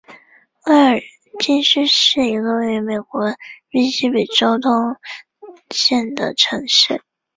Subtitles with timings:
[0.65, 1.03] 威
[1.39, 3.35] 金斯是一个位于美国
[3.69, 4.95] 密西西比州斯通
[5.69, 7.03] 县的城市。